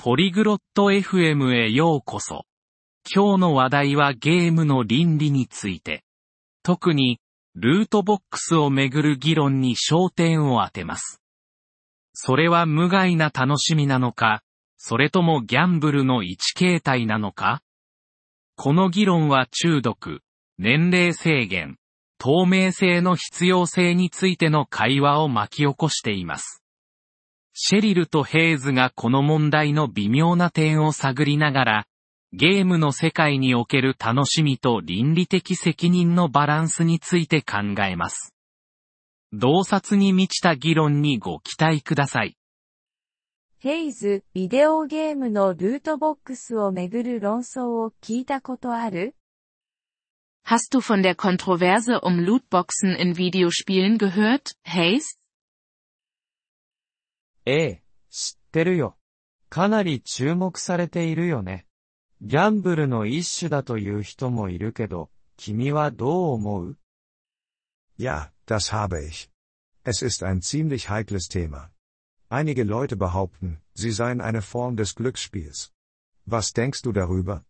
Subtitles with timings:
[0.00, 2.44] ポリグロット FM へようこそ。
[3.12, 6.04] 今日の話題はゲームの倫理について。
[6.62, 7.18] 特に、
[7.56, 11.20] ルートボックスをめぐる議論に焦点を当てます。
[12.12, 14.44] それは無害な楽しみなのか、
[14.76, 17.60] それともギャンブルの一形態なのか？
[18.54, 20.20] この議論は中毒、
[20.58, 21.76] 年齢制限、
[22.18, 26.62] 透明性の必要性についての会話を巻き起こしています。
[27.60, 31.86] シェリルとヘイズがこの問題の微妙な点を探りながら、
[32.32, 38.32] ゲームの世界における楽しみと倫理的責任のバランスについて考えます。
[39.32, 42.36] 洞察に満ちた議論にご期待ください。
[43.58, 49.16] ヘイズ、ビデオゲームのルートボックスをめぐる論争を聞いたことある
[50.46, 55.17] ？Hast du von der Kontroverse um Lootboxen in Videospielen gehört, Hayes?
[57.50, 58.98] ええ、知ってるよ。
[59.48, 61.64] かなり注目されているよね。
[62.20, 66.78] ギャンブルの一種だという人もいるけど、君はどう思う
[67.98, 69.30] Ja, das habe ich.
[69.82, 71.70] Es ist ein ziemlich heikles Thema.
[72.28, 75.72] Einige Leute behaupten, sie seien eine Form des Glücksspiels.
[76.26, 77.44] Was denkst du darüber?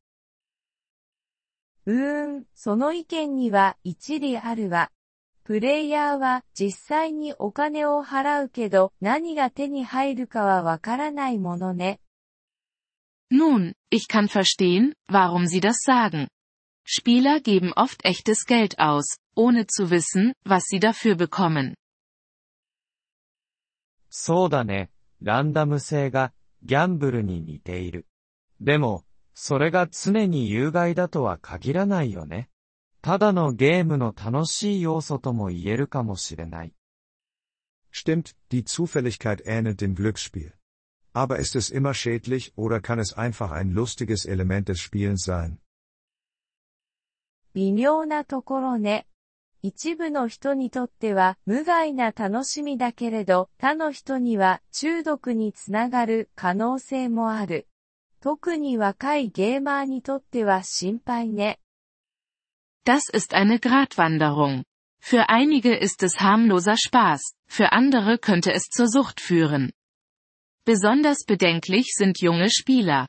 [1.87, 4.93] うーん、その意見には一理あるわ。
[5.49, 12.01] プレイヤーは実際にお金を払うけど何が手に入るかはわからないものね。
[13.33, 16.29] Nun, ich kann verstehen, warum Sie das sagen.
[16.87, 21.77] Spieler geben oft echtes Geld aus, ohne zu wissen, was sie dafür bekommen.
[24.11, 24.91] そうだね。
[25.23, 28.07] ランダム性が、ギャンブルに似ている。
[28.61, 32.51] でも、それが常に有害だとは限らないよね。
[33.01, 36.73] ただのゲームの楽しい要素とも言えるかもしれない。
[37.93, 40.53] Stimmt, die Zufälligkeit ähnelt dem Glücksspiel.
[41.13, 45.59] Aber ist es immer schädlich oder kann es einfach ein lustiges Element des Spielens sein?
[47.55, 49.07] 微妙なところね。
[49.63, 57.67] 一部の人にとっては無害な楽しみだけれど、他の人には中毒につながる可能性もある。
[58.21, 61.59] 特に若いゲーマーにとっては心配ね。
[62.86, 64.64] Das ist eine Gratwanderung.
[65.00, 69.72] Für einige ist es harmloser Spaß, für andere könnte es zur Sucht führen.
[70.66, 73.08] Besonders bedenklich sind junge Spieler.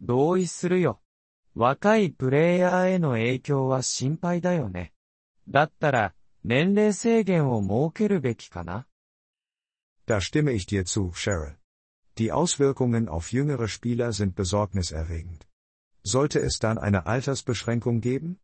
[0.00, 1.00] 同意するよ。
[1.54, 4.92] 若いプレイヤーへの影響は心配だよね。
[5.48, 6.14] だったら、
[6.44, 8.86] 年齢制限を設けるべきかな
[10.06, 11.56] Da stimme ich dir zu, Cheryl.
[12.18, 15.46] Die Auswirkungen auf jüngere Spieler sind besorgniserregend.
[16.04, 18.38] Sollte es dann eine Altersbeschränkung geben?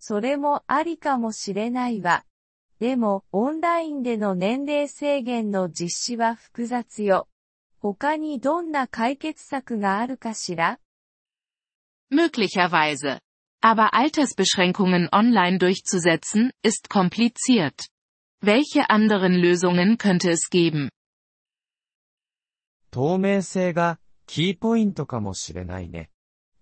[0.00, 2.24] それもありかもしれないわ。
[2.78, 7.28] でも、オンラインでの年齢制限の実施は複雑よ。
[7.80, 10.78] 他にどんな解決策があるかしら
[12.10, 13.20] Möglicherweise.
[13.60, 17.88] Aber Altersbeschränkungen online durchzusetzen, ist kompliziert.
[18.40, 20.90] Welche anderen Lösungen könnte es geben?
[22.90, 26.09] 透明性が、 キーポイントかもしれないね。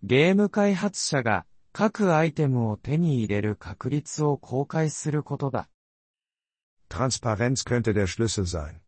[0.03, 5.69] ゲーム開発者が、各アイテムを手に入れる確率を公開することだ。
[6.89, 8.81] Transparenz könnte der Schlüssel sein.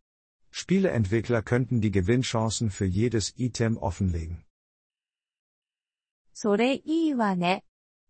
[0.52, 4.44] Spieleentwickler könnten die Gewinnchancen für jedes Item offenlegen.
[6.34, 7.64] それいいわね。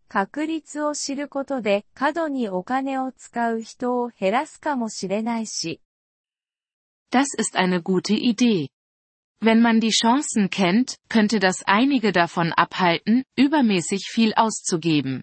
[0.07, 5.81] 確率を知ることで過度にお金を使う人を減らすかもしれないし。
[7.11, 8.69] Das ist eine gute Idee.
[9.40, 15.22] Wenn man die Chancen kennt, könnte das einige davon abhalten, übermäßig viel auszugeben.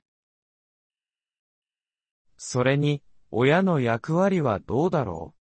[2.37, 5.33] それに、親の役割はどうだろ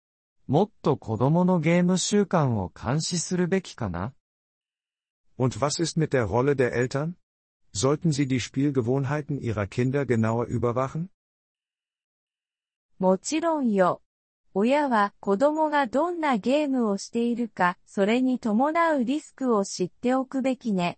[0.49, 4.13] うもっと子供のゲーム習慣を監視するべきかな
[5.39, 7.17] Und was ist mit der Rolle der Eltern?
[7.73, 11.11] Sollten sie die Spielgewohnheiten ihrer Kinder genauer überwachen?
[12.99, 14.01] もちろんよ。
[14.54, 20.98] 親は子供がどんなゲームをしているか、それに伴うリスクを知っておくべきね。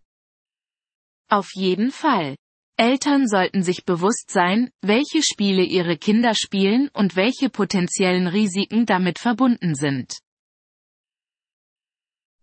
[1.30, 2.38] Auf jeden Fall.
[2.80, 9.20] Eltern sollten sich bewusst sein, welche Spiele ihre Kinder spielen und welche potenziellen Risiken damit
[9.20, 10.20] verbunden sind.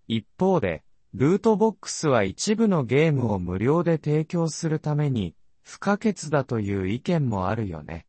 [0.07, 8.07] 一方で、ルートボックスは一部のゲームを無料で提供するために、不可欠だという意見もあるよね。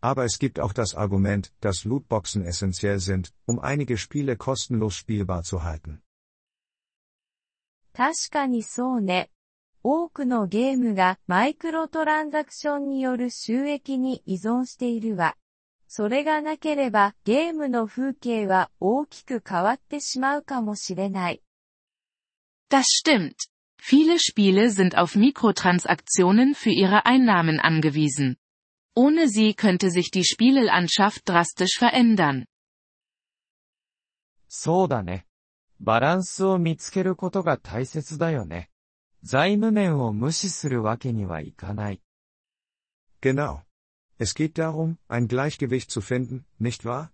[0.00, 5.42] Aber es gibt auch das Argument, dass Lootboxen essentiell sind, um einige Spiele kostenlos spielbar
[5.42, 6.02] zu halten.
[7.94, 9.30] 確かにそうね。
[9.84, 15.36] 多くのゲームがマイクロトランザクションによる収益に依存しているわ。
[15.88, 21.42] それがなければゲームの風景は大きく変わってしまうかもしれない。
[22.70, 23.34] Das stimmt.
[23.78, 28.36] Viele Spiele sind auf Mikrotransaktionen für ihre Einnahmen angewiesen.
[28.96, 32.46] Ohne sie könnte sich die Spielelandschaft drastisch verändern.
[34.48, 35.26] そうだね。
[35.80, 38.70] バランスを見つけることが大切だよね。
[39.22, 42.00] 財務面を無視するわけにはいかない。
[43.20, 43.62] Genau.
[44.18, 47.12] Es geht darum, ein Gleichgewicht zu finden, nicht wahr?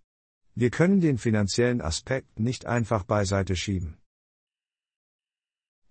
[0.56, 3.99] Wir können den finanziellen Aspekt nicht einfach beiseite schieben.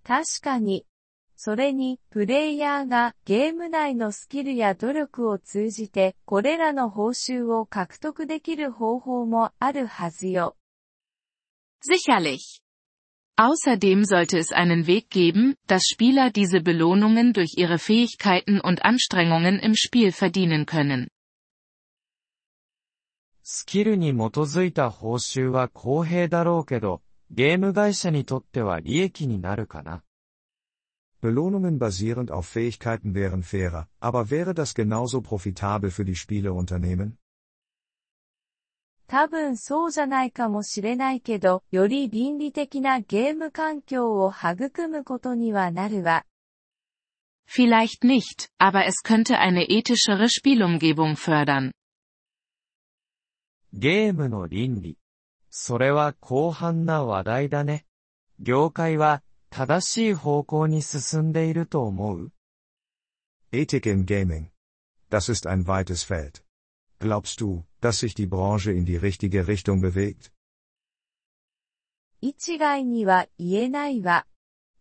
[0.04, 0.86] 確かに。
[1.35, 10.55] それに、プレイヤーがゲーム内のスキルや努力を通じて、これらの報酬を獲得できる方法もあるはずよ。
[11.81, 12.61] Sicherlich.
[13.35, 19.59] Außerdem sollte es einen Weg geben, dass Spieler diese Belohnungen durch ihre Fähigkeiten und Anstrengungen
[19.59, 21.09] im Spiel verdienen können.
[23.41, 30.03] スキルに基づいた報酬は公平だろうけど、ゲーム会社にとっては利益になるかな。
[31.22, 37.18] Belohnungen basierend auf Fähigkeiten wären fairer, aber wäre das genauso profitabel für die Spieleunternehmen?
[39.08, 46.26] 多分そうじゃないかもしれないけど、より倫理的なゲーム環境を育むことにはなるわ。
[47.48, 51.72] Vielleicht nicht, aber es könnte eine ethischere Spielumgebung fördern.
[53.72, 54.98] ゲームの倫理。
[55.50, 57.86] それは広範な話題だね。
[58.38, 59.22] 業界は
[59.52, 62.32] 正しい方向に進んでいると思う
[63.52, 64.50] Ethik im Gaming.
[65.10, 66.44] Das ist ein weites Feld.
[67.00, 70.32] Glaubst du, dass sich die Branche in die richtige Richtung bewegt?
[72.20, 74.26] 一概には言えないわ。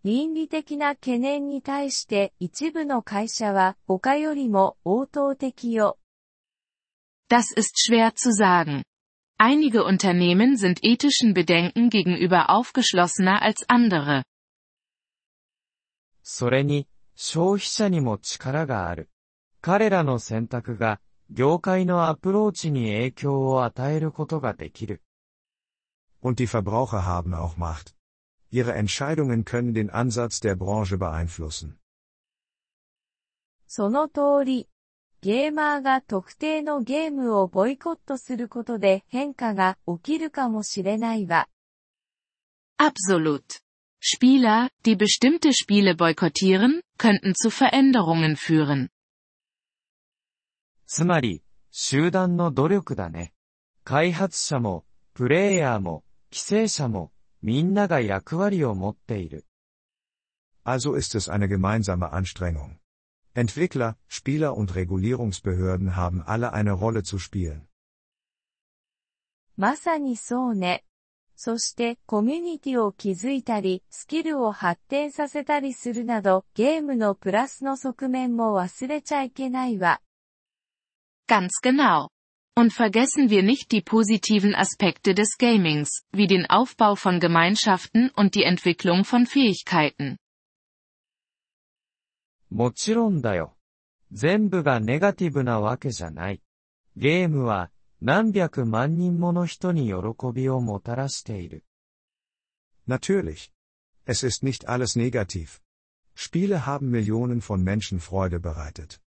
[0.04, 5.98] 倫理的な懸念に対して一部の会社は他よりも応答的よ。
[7.30, 8.84] Das ist schwer zu sagen.
[9.38, 14.24] Einige Unternehmen sind ethischen Bedenken gegenüber aufgeschlossener als andere.
[16.23, 19.11] それに、消費者にも力がある。
[19.61, 25.03] 彼らの選択が、業界のアプローチに影響を与えることができる。
[26.21, 27.95] Und die Verbraucher haben auch Macht.
[28.51, 31.77] Ihre Entscheidungen können den Ansatz der Branche beeinflussen.
[33.67, 34.69] その通り。
[35.23, 41.49] ゲーマーが特定のゲームをボイコットすることで変化が起きるかもしれないわ。
[42.77, 43.63] Absolut.
[44.02, 48.90] Spieler, die bestimmte Spiele boykottieren, könnten zu Veränderungen führen.
[50.86, 53.34] つまり、集団の努力だね。
[53.84, 57.12] 開発者も、プレイヤーも、規制者も、
[57.42, 59.46] みんなが役割を持っている。
[60.64, 62.80] Also ist es eine gemeinsame Anstrengung.
[63.34, 67.68] Entwickler, Spieler und Regulierungsbehörden haben alle eine Rolle zu spielen.
[69.56, 70.84] まさにそうね。
[71.45, 80.01] そしてコミュニティを築いたり、スキルを発展させたりするなど、ゲームのプラスの側面も忘れちゃいけないわ。
[81.29, 82.11] Ganz genau.
[82.55, 88.37] Und vergessen wir nicht die positiven Aspekte des Gamings, wie den Aufbau von Gemeinschaften und
[88.37, 90.19] die Entwicklung von Fähigkeiten.
[92.51, 93.57] もちろんだよ。
[94.13, 96.41] 全部がネガティブなわけじゃない。
[96.97, 99.94] ゲームは何百万人もの人に喜
[100.34, 101.64] びをもたらしている。
[102.88, 103.52] Natürlich.
[104.06, 105.62] Es ist nicht alles negativ.
[106.16, 109.02] Spiele haben Millionen von Menschen Freude bereitet.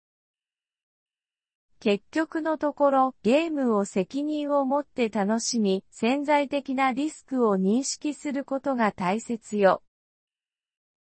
[1.78, 9.82] 結局のところ、ゲームを責任を持って楽しみ、潜在的なリスクを認識することが大切よ。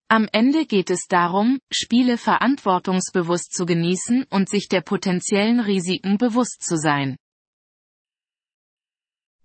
[0.09, 6.63] Am Ende geht es darum, Spiele verantwortungsbewusst zu genießen und sich der potenziellen Risiken bewusst
[6.63, 7.17] zu sein.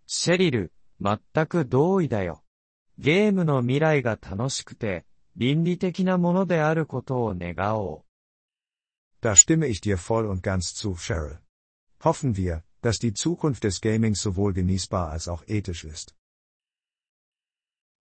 [0.10, 2.44] シェリル、全く同意だよ。
[2.98, 5.06] ゲームの未来が楽しくて、
[5.36, 8.06] 倫理的なものであることを願おう。
[9.22, 11.40] Da stimme ich dir voll und ganz zu, Cheryl.
[12.04, 16.16] Hoffen wir, dass die Zukunft des Gamings sowohl genießbar als auch ethisch ist.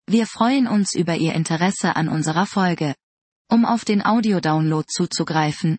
[0.07, 2.95] Wir freuen uns über Ihr Interesse an unserer Folge.
[3.49, 5.79] Um auf den Audiodownload zuzugreifen,